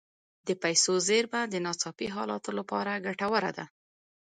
د 0.47 0.49
پیسو 0.63 0.93
زیرمه 1.07 1.41
د 1.47 1.55
ناڅاپي 1.65 2.07
حالاتو 2.15 2.51
لپاره 2.59 3.01
ګټوره 3.05 3.51
ده. 3.57 3.65